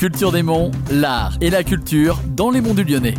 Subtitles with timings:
[0.00, 3.16] Culture des Monts, l'art et la culture dans les monts du Lyonnais.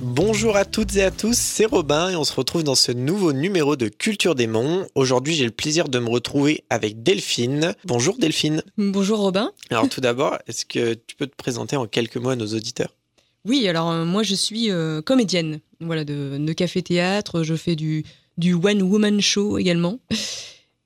[0.00, 3.32] Bonjour à toutes et à tous, c'est Robin et on se retrouve dans ce nouveau
[3.32, 4.88] numéro de Culture des Monts.
[4.96, 7.76] Aujourd'hui, j'ai le plaisir de me retrouver avec Delphine.
[7.84, 8.64] Bonjour Delphine.
[8.76, 9.52] Bonjour Robin.
[9.70, 12.96] Alors tout d'abord, est-ce que tu peux te présenter en quelques mots à nos auditeurs?
[13.44, 18.02] Oui, alors euh, moi je suis euh, comédienne voilà, de, de café-théâtre, je fais du,
[18.36, 20.00] du one-woman show également.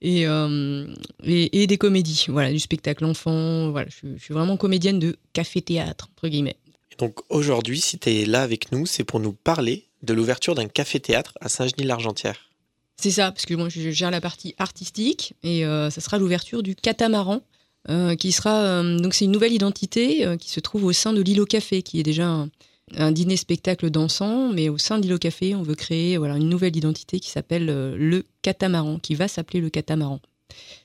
[0.02, 0.86] Et, euh,
[1.24, 3.70] et, et des comédies, voilà, du spectacle enfant.
[3.70, 6.56] Voilà, je, je suis vraiment comédienne de café-théâtre, entre guillemets.
[6.92, 10.54] Et donc aujourd'hui, si tu es là avec nous, c'est pour nous parler de l'ouverture
[10.54, 12.50] d'un café-théâtre à Saint-Genis-l'Argentière.
[12.98, 16.62] C'est ça, parce que moi je gère la partie artistique et euh, ça sera l'ouverture
[16.62, 17.42] du catamaran,
[17.88, 21.44] euh, qui sera donc c'est une nouvelle identité qui se trouve au sein de l'îlot
[21.46, 22.48] café, qui est déjà un,
[22.94, 26.76] un dîner spectacle dansant, mais au sein l'îlot café, on veut créer voilà une nouvelle
[26.76, 30.20] identité qui s'appelle euh, le catamaran, qui va s'appeler le catamaran.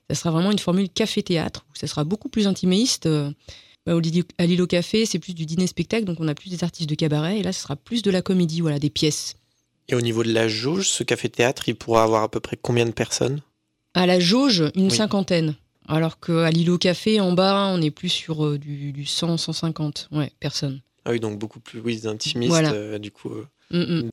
[0.09, 3.05] Ça sera vraiment une formule café-théâtre où ça sera beaucoup plus intimiste.
[3.05, 3.31] euh,
[3.85, 3.93] bah,
[4.37, 6.95] à l'îlot café, c'est plus du dîner spectacle, donc on a plus des artistes de
[6.95, 9.35] cabaret, et là ce sera plus de la comédie, voilà, des pièces.
[9.87, 12.85] Et au niveau de la jauge, ce café-théâtre, il pourra avoir à peu près combien
[12.85, 13.41] de personnes?
[13.93, 14.95] À la jauge, une Oui.
[14.95, 15.55] cinquantaine.
[15.87, 20.09] Alors qu'à l'îlot café, en bas, on est plus sur euh, du, du 100, 150
[20.11, 20.81] ouais, personnes.
[21.05, 22.49] Ah oui, donc beaucoup plus oui, intimiste.
[22.49, 22.73] Voilà.
[22.73, 23.47] euh, du coup, euh.
[23.71, 24.09] Mm, mm.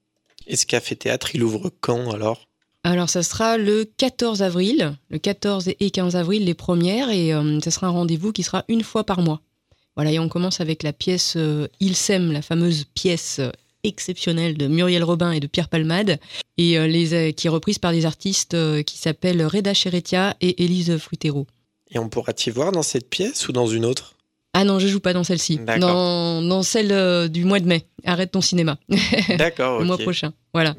[0.47, 2.49] Et ce café-théâtre, il ouvre quand alors?
[2.85, 7.61] Alors, ça sera le 14 avril, le 14 et 15 avril, les premières, et euh,
[7.61, 9.43] ça sera un rendez-vous qui sera une fois par mois.
[9.97, 13.51] Voilà, et on commence avec la pièce euh, Il s'aime, la fameuse pièce euh,
[13.83, 16.19] exceptionnelle de Muriel Robin et de Pierre Palmade,
[16.57, 21.47] et les, qui est reprise par des artistes qui s'appellent Reda Cheretia et Élise Frutero.
[21.91, 24.17] Et on pourra t'y voir dans cette pièce ou dans une autre?
[24.55, 25.59] Ah non, je joue pas dans celle-ci.
[25.59, 25.89] D'accord.
[25.89, 27.87] Dans, dans celle euh, du mois de mai.
[28.05, 28.79] Arrête ton cinéma.
[29.39, 30.33] D'accord, Le mois prochain.
[30.55, 30.75] Voilà.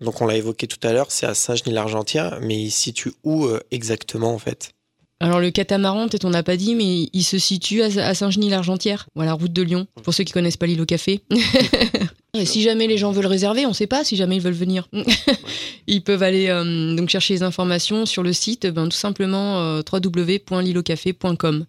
[0.00, 3.46] Donc on l'a évoqué tout à l'heure, c'est à Saint-Genis-l'Argentière, mais il se situe où
[3.46, 4.72] euh, exactement en fait?
[5.20, 9.08] Alors le catamaran, peut-être on n'a pas dit, mais il se situe à, à Saint-Genis-l'Argentière,
[9.14, 11.22] voilà, route de Lyon, pour ceux qui connaissent pas l'île au café.
[12.38, 14.52] Et si jamais les gens veulent réserver, on ne sait pas si jamais ils veulent
[14.52, 14.88] venir.
[15.86, 19.80] ils peuvent aller euh, donc chercher les informations sur le site, ben, tout simplement euh,
[19.90, 21.64] www.lilocafé.com.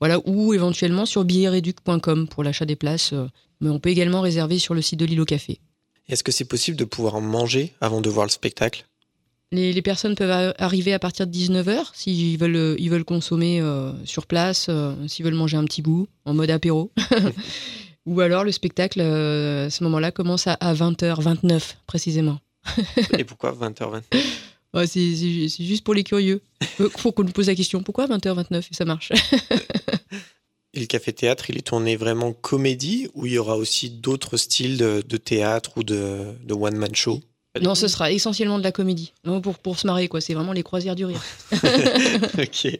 [0.00, 3.12] Voilà, ou éventuellement sur billetreduc.com pour l'achat des places.
[3.12, 3.26] euh,
[3.60, 5.60] mais on peut également réserver sur le site de l'île au café.
[6.08, 8.86] Est-ce que c'est possible de pouvoir manger avant de voir le spectacle?
[9.52, 13.60] Les, les personnes peuvent arriver à partir de 19h s'ils veulent, euh, ils veulent consommer
[13.60, 16.90] euh, sur place, euh, s'ils veulent manger un petit bout en mode apéro.
[18.06, 22.38] Ou alors le spectacle, euh, à ce moment-là, commence à, 20h29 précisément.
[23.18, 24.02] Et pourquoi 20h20
[24.76, 25.14] Ouais, c'est
[25.64, 26.42] juste pour les curieux.
[26.80, 29.10] Euh, Faut qu'on nous pose la question pourquoi 20h29 et ça marche?
[30.74, 34.76] Et le café-théâtre, il est tourné vraiment comédie ou il y aura aussi d'autres styles
[34.76, 37.20] de, de théâtre ou de, de one-man show?
[37.62, 39.14] Non, ce sera essentiellement de la comédie.
[39.24, 40.20] Non, pour, pour se marrer, quoi.
[40.20, 41.22] C'est vraiment les croisières du rire.
[42.38, 42.78] Ok.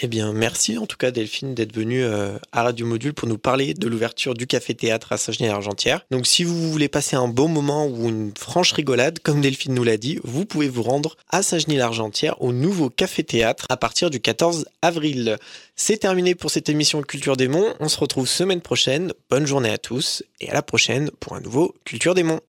[0.00, 3.38] Eh bien, merci en tout cas Delphine d'être venue euh, à Radio Module pour nous
[3.38, 6.04] parler de l'ouverture du café-théâtre à Saint-Genis-l'Argentière.
[6.10, 9.84] Donc si vous voulez passer un bon moment ou une franche rigolade, comme Delphine nous
[9.84, 14.66] l'a dit, vous pouvez vous rendre à Saint-Genis-l'Argentière au nouveau café-théâtre à partir du 14
[14.82, 15.38] avril.
[15.76, 17.74] C'est terminé pour cette émission Culture des Monts.
[17.78, 19.12] On se retrouve semaine prochaine.
[19.30, 22.40] Bonne journée à tous et à la prochaine pour un nouveau Culture des Monts.